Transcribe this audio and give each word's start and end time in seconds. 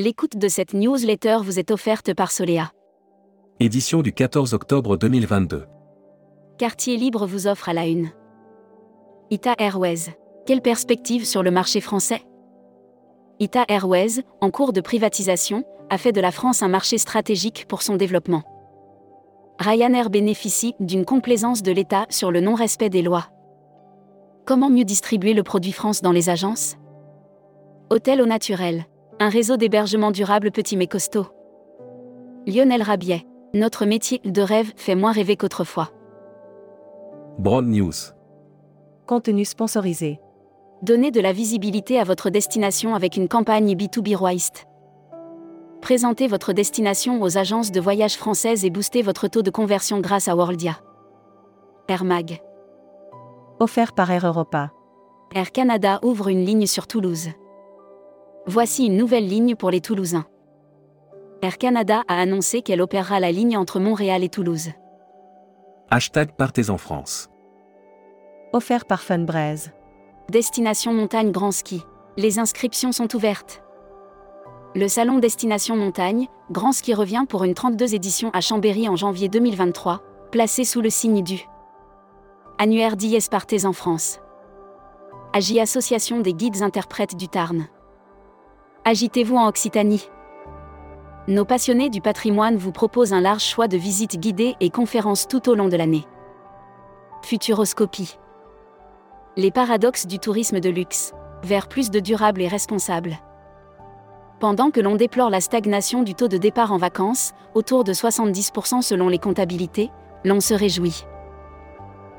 L'écoute 0.00 0.36
de 0.36 0.46
cette 0.46 0.74
newsletter 0.74 1.38
vous 1.42 1.58
est 1.58 1.72
offerte 1.72 2.14
par 2.14 2.30
Solea. 2.30 2.70
Édition 3.58 4.00
du 4.00 4.12
14 4.12 4.54
octobre 4.54 4.96
2022. 4.96 5.66
Quartier 6.56 6.96
Libre 6.96 7.26
vous 7.26 7.48
offre 7.48 7.68
à 7.68 7.72
la 7.72 7.88
une. 7.88 8.10
Ita 9.32 9.56
Airways. 9.58 10.14
Quelle 10.46 10.62
perspective 10.62 11.26
sur 11.26 11.42
le 11.42 11.50
marché 11.50 11.80
français? 11.80 12.22
Ita 13.40 13.64
Airways, 13.66 14.22
en 14.40 14.52
cours 14.52 14.72
de 14.72 14.80
privatisation, 14.80 15.64
a 15.90 15.98
fait 15.98 16.12
de 16.12 16.20
la 16.20 16.30
France 16.30 16.62
un 16.62 16.68
marché 16.68 16.96
stratégique 16.96 17.66
pour 17.66 17.82
son 17.82 17.96
développement. 17.96 18.44
Ryanair 19.58 20.10
bénéficie 20.10 20.76
d'une 20.78 21.04
complaisance 21.04 21.64
de 21.64 21.72
l'État 21.72 22.06
sur 22.08 22.30
le 22.30 22.40
non-respect 22.40 22.88
des 22.88 23.02
lois. 23.02 23.30
Comment 24.46 24.70
mieux 24.70 24.84
distribuer 24.84 25.34
le 25.34 25.42
produit 25.42 25.72
France 25.72 26.02
dans 26.02 26.12
les 26.12 26.30
agences? 26.30 26.76
Hôtel 27.90 28.22
au 28.22 28.26
naturel. 28.26 28.84
Un 29.20 29.30
réseau 29.30 29.56
d'hébergement 29.56 30.12
durable 30.12 30.52
petit 30.52 30.76
mais 30.76 30.86
costaud. 30.86 31.26
Lionel 32.46 32.82
Rabiet. 32.82 33.26
Notre 33.52 33.84
métier 33.84 34.20
de 34.24 34.42
rêve 34.42 34.72
fait 34.76 34.94
moins 34.94 35.10
rêver 35.10 35.36
qu'autrefois. 35.36 35.90
Broad 37.38 37.66
News. 37.66 38.14
Contenu 39.06 39.44
sponsorisé. 39.44 40.20
Donnez 40.82 41.10
de 41.10 41.20
la 41.20 41.32
visibilité 41.32 41.98
à 41.98 42.04
votre 42.04 42.30
destination 42.30 42.94
avec 42.94 43.16
une 43.16 43.26
campagne 43.26 43.74
B2B 43.74 44.14
Roist. 44.14 44.66
Présentez 45.80 46.28
votre 46.28 46.52
destination 46.52 47.20
aux 47.20 47.38
agences 47.38 47.72
de 47.72 47.80
voyage 47.80 48.16
françaises 48.16 48.64
et 48.64 48.70
boostez 48.70 49.02
votre 49.02 49.26
taux 49.26 49.42
de 49.42 49.50
conversion 49.50 49.98
grâce 50.00 50.28
à 50.28 50.36
Worldia. 50.36 50.78
Air 51.88 52.04
Mag. 52.04 52.40
Offert 53.58 53.94
par 53.94 54.12
Air 54.12 54.26
Europa. 54.26 54.70
Air 55.34 55.50
Canada 55.50 55.98
ouvre 56.02 56.28
une 56.28 56.44
ligne 56.44 56.66
sur 56.66 56.86
Toulouse. 56.86 57.30
Voici 58.50 58.86
une 58.86 58.96
nouvelle 58.96 59.28
ligne 59.28 59.56
pour 59.56 59.70
les 59.70 59.82
Toulousains. 59.82 60.24
Air 61.42 61.58
Canada 61.58 62.02
a 62.08 62.18
annoncé 62.18 62.62
qu'elle 62.62 62.80
opérera 62.80 63.20
la 63.20 63.30
ligne 63.30 63.58
entre 63.58 63.78
Montréal 63.78 64.24
et 64.24 64.30
Toulouse. 64.30 64.70
Hashtag 65.90 66.32
Partez 66.32 66.70
en 66.70 66.78
France. 66.78 67.28
Offert 68.54 68.86
par 68.86 69.02
Funbraise. 69.02 69.72
Destination 70.30 70.94
Montagne 70.94 71.30
Grand 71.30 71.52
Ski. 71.52 71.82
Les 72.16 72.38
inscriptions 72.38 72.90
sont 72.90 73.14
ouvertes. 73.14 73.62
Le 74.74 74.88
salon 74.88 75.18
Destination 75.18 75.76
Montagne, 75.76 76.26
Grand 76.50 76.72
Ski 76.72 76.94
revient 76.94 77.26
pour 77.28 77.44
une 77.44 77.52
32 77.52 77.94
édition 77.94 78.30
à 78.32 78.40
Chambéry 78.40 78.88
en 78.88 78.96
janvier 78.96 79.28
2023, 79.28 80.00
placé 80.32 80.64
sous 80.64 80.80
le 80.80 80.88
signe 80.88 81.22
du 81.22 81.46
annuaire 82.56 82.96
d'IS 82.96 83.28
Partez 83.30 83.66
en 83.66 83.74
France. 83.74 84.20
Agi 85.34 85.60
Association 85.60 86.20
des 86.20 86.32
guides 86.32 86.62
interprètes 86.62 87.14
du 87.14 87.28
Tarn. 87.28 87.68
Agitez-vous 88.90 89.36
en 89.36 89.46
Occitanie. 89.46 90.08
Nos 91.26 91.44
passionnés 91.44 91.90
du 91.90 92.00
patrimoine 92.00 92.56
vous 92.56 92.72
proposent 92.72 93.12
un 93.12 93.20
large 93.20 93.44
choix 93.44 93.68
de 93.68 93.76
visites 93.76 94.18
guidées 94.18 94.56
et 94.60 94.70
conférences 94.70 95.28
tout 95.28 95.50
au 95.50 95.54
long 95.54 95.68
de 95.68 95.76
l'année. 95.76 96.06
Futuroscopie. 97.20 98.18
Les 99.36 99.50
paradoxes 99.50 100.06
du 100.06 100.18
tourisme 100.18 100.58
de 100.58 100.70
luxe, 100.70 101.12
vers 101.42 101.68
plus 101.68 101.90
de 101.90 102.00
durable 102.00 102.40
et 102.40 102.48
responsable. 102.48 103.18
Pendant 104.40 104.70
que 104.70 104.80
l'on 104.80 104.96
déplore 104.96 105.28
la 105.28 105.42
stagnation 105.42 106.02
du 106.02 106.14
taux 106.14 106.28
de 106.28 106.38
départ 106.38 106.72
en 106.72 106.78
vacances, 106.78 107.32
autour 107.52 107.84
de 107.84 107.92
70% 107.92 108.80
selon 108.80 109.10
les 109.10 109.18
comptabilités, 109.18 109.90
l'on 110.24 110.40
se 110.40 110.54
réjouit. 110.54 111.04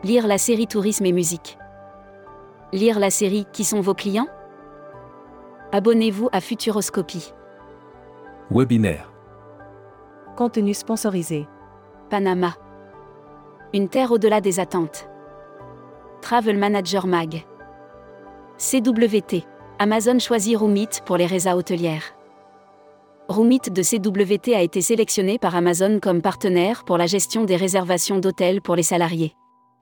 Lire 0.04 0.28
la 0.28 0.38
série 0.38 0.68
Tourisme 0.68 1.08
et 1.08 1.14
musique. 1.14 1.58
Lire 2.74 3.00
la 3.00 3.10
série 3.10 3.48
Qui 3.54 3.64
sont 3.64 3.82
vos 3.82 3.96
clients? 3.96 4.28
Abonnez-vous 5.72 6.30
à 6.32 6.42
Futuroscopie. 6.42 7.32
Webinaire. 8.50 9.12
Contenu 10.36 10.74
sponsorisé. 10.74 11.48
Panama. 12.10 12.56
Une 13.76 13.88
terre 13.88 14.12
au-delà 14.12 14.42
des 14.42 14.60
attentes. 14.60 15.08
Travel 16.22 16.58
Manager 16.58 17.06
Mag. 17.06 17.46
CWT. 18.58 19.46
Amazon 19.78 20.18
choisit 20.18 20.58
Roomit 20.58 20.90
pour 21.06 21.18
les 21.18 21.28
résas 21.28 21.56
hôtelières. 21.56 22.16
Roomit 23.28 23.62
de 23.72 23.84
CWT 23.84 24.56
a 24.56 24.64
été 24.64 24.82
sélectionné 24.82 25.38
par 25.38 25.56
Amazon 25.56 26.00
comme 26.02 26.24
partenaire 26.24 26.84
pour 26.84 26.98
la 26.98 27.06
gestion 27.06 27.44
des 27.44 27.56
réservations 27.56 28.18
d'hôtels 28.18 28.64
pour 28.64 28.76
les 28.76 28.82
salariés. 28.82 29.36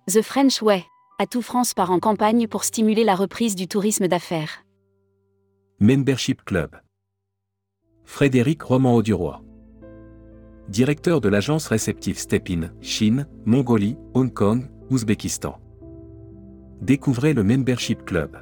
The 0.07 0.21
French 0.21 0.61
Way. 0.61 0.83
Atout 1.17 1.41
France 1.41 1.73
part 1.73 1.91
en 1.91 1.99
campagne 1.99 2.47
pour 2.49 2.65
stimuler 2.65 3.05
la 3.05 3.15
reprise 3.15 3.55
du 3.55 3.69
tourisme 3.69 4.09
d'affaires. 4.09 4.66
Membership 5.79 6.43
Club. 6.43 6.71
Frédéric 8.03 8.63
Roman 8.63 8.95
Auduroy. 8.95 9.43
Directeur 10.69 11.21
de 11.21 11.29
l'agence 11.29 11.67
réceptive 11.67 12.17
Stepin, 12.17 12.71
Chine, 12.81 13.27
Mongolie, 13.45 13.95
Hong 14.15 14.33
Kong, 14.33 14.71
Ouzbékistan. 14.89 15.59
Découvrez 16.81 17.35
le 17.35 17.43
Membership 17.43 18.05
Club. 18.05 18.37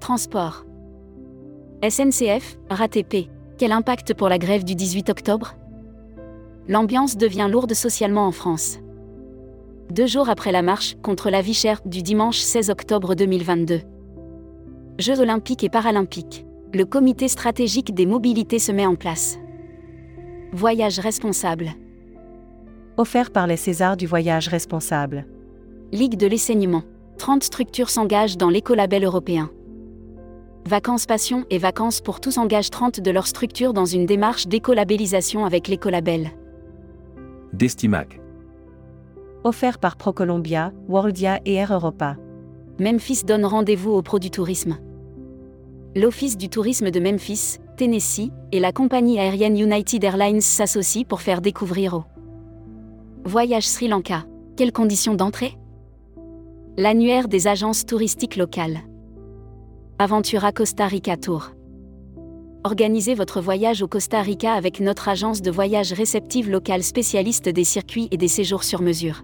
Transport. 0.00 0.66
SNCF, 1.82 2.58
RATP. 2.68 3.30
Quel 3.56 3.72
impact 3.72 4.12
pour 4.12 4.28
la 4.28 4.36
grève 4.36 4.64
du 4.64 4.74
18 4.74 5.08
octobre? 5.08 5.54
L'ambiance 6.68 7.16
devient 7.16 7.48
lourde 7.50 7.72
socialement 7.72 8.26
en 8.26 8.32
France. 8.32 8.80
Deux 9.88 10.06
jours 10.06 10.28
après 10.28 10.52
la 10.52 10.60
marche 10.60 10.94
contre 11.02 11.30
la 11.30 11.40
vie 11.40 11.54
chère 11.54 11.80
du 11.86 12.02
dimanche 12.02 12.40
16 12.40 12.68
octobre 12.68 13.14
2022. 13.14 13.80
Jeux 14.98 15.20
olympiques 15.20 15.64
et 15.64 15.70
paralympiques. 15.70 16.44
Le 16.74 16.84
comité 16.84 17.26
stratégique 17.26 17.94
des 17.94 18.04
mobilités 18.04 18.58
se 18.58 18.72
met 18.72 18.84
en 18.84 18.94
place. 18.94 19.38
Voyage 20.52 20.98
responsable. 20.98 21.70
Offert 22.98 23.30
par 23.30 23.46
les 23.46 23.56
Césars 23.56 23.96
du 23.96 24.06
voyage 24.06 24.48
responsable. 24.48 25.26
Ligue 25.92 26.16
de 26.16 26.26
l'enseignement. 26.26 26.82
30 27.16 27.42
structures 27.42 27.88
s'engagent 27.88 28.36
dans 28.36 28.50
l'écolabel 28.50 29.04
européen. 29.04 29.50
Vacances 30.66 31.06
Passion 31.06 31.46
et 31.48 31.58
Vacances 31.58 32.02
pour 32.02 32.20
tous 32.20 32.36
engagent 32.36 32.70
30 32.70 33.00
de 33.00 33.10
leurs 33.10 33.26
structures 33.26 33.72
dans 33.72 33.86
une 33.86 34.04
démarche 34.04 34.46
d'écolabellisation 34.46 35.46
avec 35.46 35.68
l'écolabel. 35.68 36.32
Destimac. 37.54 38.20
Offert 39.42 39.78
par 39.78 39.96
ProColombia, 39.96 40.70
Worldia 40.86 41.40
et 41.46 41.54
Air 41.54 41.72
Europa. 41.72 42.16
Memphis 42.82 43.22
donne 43.24 43.44
rendez-vous 43.44 43.92
au 43.92 44.02
Pro 44.02 44.18
du 44.18 44.32
Tourisme. 44.32 44.76
L'Office 45.94 46.36
du 46.36 46.48
tourisme 46.48 46.90
de 46.90 46.98
Memphis, 46.98 47.58
Tennessee, 47.76 48.32
et 48.50 48.58
la 48.58 48.72
compagnie 48.72 49.20
aérienne 49.20 49.56
United 49.56 50.02
Airlines 50.02 50.40
s'associent 50.40 51.04
pour 51.04 51.20
faire 51.20 51.42
découvrir 51.42 51.94
au 51.94 52.04
Voyage 53.24 53.68
Sri 53.68 53.86
Lanka. 53.86 54.24
Quelles 54.56 54.72
conditions 54.72 55.14
d'entrée? 55.14 55.56
L'annuaire 56.76 57.28
des 57.28 57.46
agences 57.46 57.86
touristiques 57.86 58.34
locales. 58.34 58.80
Aventura 60.00 60.50
Costa 60.50 60.88
Rica 60.88 61.16
Tour. 61.16 61.52
Organisez 62.64 63.14
votre 63.14 63.40
voyage 63.40 63.80
au 63.82 63.86
Costa 63.86 64.22
Rica 64.22 64.54
avec 64.54 64.80
notre 64.80 65.08
agence 65.08 65.40
de 65.40 65.52
voyage 65.52 65.92
réceptive 65.92 66.50
locale 66.50 66.82
spécialiste 66.82 67.48
des 67.48 67.62
circuits 67.62 68.08
et 68.10 68.16
des 68.16 68.26
séjours 68.26 68.64
sur 68.64 68.82
mesure. 68.82 69.22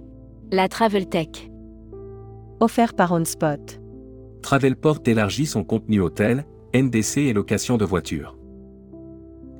La 0.53 0.69
Travel 0.69 1.09
Tech. 1.09 1.51
Offert 2.61 2.95
par 2.95 3.13
OnSpot. 3.13 3.81
Travelport 4.43 4.99
élargit 5.07 5.47
son 5.47 5.63
contenu 5.63 6.01
hôtel, 6.01 6.45
NDC 6.75 7.19
et 7.19 7.33
location 7.33 7.77
de 7.77 7.85
voitures. 7.85 8.37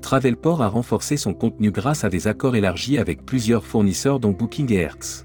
Travelport 0.03 0.63
a 0.63 0.69
renforcé 0.69 1.17
son 1.17 1.33
contenu 1.33 1.71
grâce 1.71 2.03
à 2.03 2.09
des 2.09 2.27
accords 2.27 2.57
élargis 2.57 2.99
avec 2.99 3.25
plusieurs 3.25 3.65
fournisseurs 3.65 4.19
dont 4.19 4.33
Booking 4.33 4.73
et 4.73 4.79
Hertz. 4.79 5.25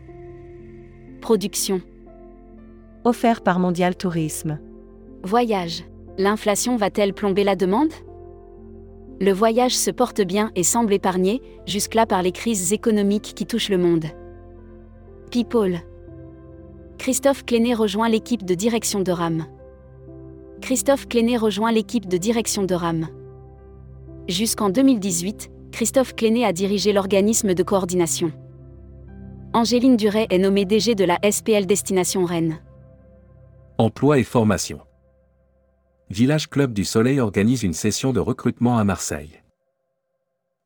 Production. 1.19 1.81
Offert 3.05 3.41
par 3.41 3.57
Mondial 3.57 3.95
Tourisme. 3.95 4.59
Voyage. 5.23 5.83
L'inflation 6.19 6.75
va-t-elle 6.75 7.13
plomber 7.13 7.43
la 7.43 7.55
demande? 7.55 7.91
Le 9.19 9.31
voyage 9.31 9.75
se 9.75 9.89
porte 9.89 10.21
bien 10.21 10.51
et 10.55 10.63
semble 10.63 10.93
épargné, 10.93 11.41
jusque-là 11.65 12.05
par 12.05 12.21
les 12.21 12.33
crises 12.33 12.71
économiques 12.71 13.33
qui 13.35 13.47
touchent 13.47 13.69
le 13.69 13.79
monde. 13.79 14.05
People. 15.31 15.79
Christophe 17.03 17.43
Clénet 17.43 17.73
rejoint 17.73 18.07
l'équipe 18.07 18.45
de 18.45 18.53
direction 18.53 19.01
de 19.01 19.11
RAM. 19.11 19.45
Christophe 20.61 21.05
Clénet 21.09 21.35
rejoint 21.35 21.73
l'équipe 21.73 22.07
de 22.07 22.15
direction 22.15 22.63
de 22.63 22.73
RAM. 22.73 23.09
Jusqu'en 24.29 24.69
2018, 24.69 25.51
Christophe 25.73 26.15
Clénet 26.15 26.45
a 26.45 26.53
dirigé 26.53 26.93
l'organisme 26.93 27.55
de 27.55 27.61
coordination. 27.61 28.31
Angéline 29.53 29.97
Duret 29.97 30.27
est 30.29 30.37
nommée 30.37 30.63
DG 30.63 30.95
de 30.95 31.03
la 31.03 31.19
SPL 31.29 31.65
Destination 31.65 32.23
Rennes. 32.23 32.61
Emploi 33.77 34.19
et 34.19 34.23
formation. 34.23 34.79
Village 36.09 36.49
Club 36.49 36.71
du 36.71 36.85
Soleil 36.85 37.19
organise 37.19 37.63
une 37.63 37.73
session 37.73 38.13
de 38.13 38.21
recrutement 38.21 38.77
à 38.77 38.85
Marseille. 38.85 39.42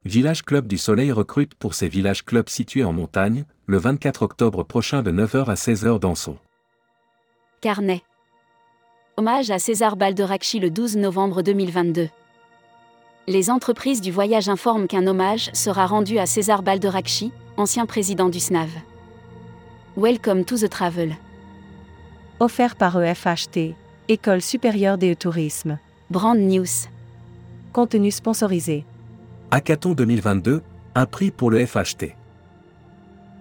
Village 0.07 0.43
Club 0.43 0.67
du 0.67 0.77
Soleil 0.77 1.11
recrute 1.11 1.53
pour 1.53 1.73
ses 1.73 1.89
villages 1.89 2.23
clubs 2.23 2.47
situés 2.47 2.85
en 2.85 2.93
montagne, 2.93 3.43
le 3.65 3.77
24 3.77 4.23
octobre 4.23 4.63
prochain 4.63 5.03
de 5.03 5.11
9h 5.11 5.47
à 5.47 5.55
16h 5.55 5.99
dans 5.99 6.15
son 6.15 6.37
Carnet. 7.59 8.01
Hommage 9.17 9.51
à 9.51 9.59
César 9.59 9.97
Balderakchi 9.97 10.61
le 10.61 10.69
12 10.69 10.95
novembre 10.95 11.41
2022. 11.41 12.07
Les 13.27 13.49
entreprises 13.49 13.99
du 13.99 14.11
voyage 14.13 14.47
informent 14.47 14.87
qu'un 14.87 15.05
hommage 15.07 15.49
sera 15.51 15.85
rendu 15.85 16.19
à 16.19 16.25
César 16.25 16.63
Balderakchi, 16.63 17.33
ancien 17.57 17.85
président 17.85 18.29
du 18.29 18.39
SNAV. 18.39 18.69
Welcome 19.97 20.45
to 20.45 20.57
the 20.57 20.69
travel. 20.69 21.17
Offert 22.39 22.77
par 22.77 22.97
EFHT, 22.97 23.75
École 24.07 24.41
supérieure 24.41 24.97
des 24.97 25.17
tourisme. 25.17 25.79
Brand 26.09 26.39
News. 26.39 26.87
Contenu 27.73 28.09
sponsorisé. 28.09 28.85
Hackathon 29.49 29.93
2022, 29.93 30.61
un 30.93 31.05
prix 31.05 31.31
pour 31.31 31.49
le 31.49 31.65
FHT. 31.65 32.17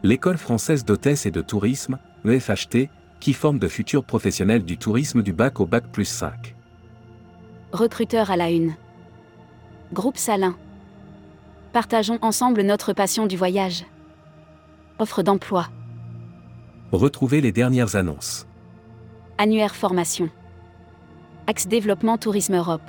L'école 0.05 0.39
française 0.39 0.85
d'hôtesse 0.85 1.27
et 1.27 1.33
de 1.33 1.41
tourisme, 1.41 1.99
EFHT, 2.25 2.89
qui 3.19 3.33
forme 3.33 3.59
de 3.59 3.67
futurs 3.67 4.05
professionnels 4.05 4.65
du 4.65 4.79
tourisme 4.79 5.25
du 5.25 5.33
bac 5.33 5.59
au 5.59 5.67
bac 5.67 5.91
plus 5.91 6.05
5. 6.05 6.55
Recruteur 7.73 8.31
à 8.31 8.37
la 8.37 8.53
une. 8.53 8.77
Groupe 9.93 10.17
Salin. 10.17 10.55
Partageons 11.73 12.21
ensemble 12.23 12.63
notre 12.63 12.93
passion 12.93 13.27
du 13.27 13.37
voyage. 13.37 13.85
Offre 15.01 15.25
d'emploi. 15.25 15.67
Retrouvez 16.93 17.41
les 17.41 17.51
dernières 17.51 17.97
annonces. 17.97 18.47
Annuaire 19.39 19.75
formation. 19.75 20.31
Axe 21.49 21.67
développement 21.67 22.17
Tourisme 22.17 22.55
Europe. 22.55 22.89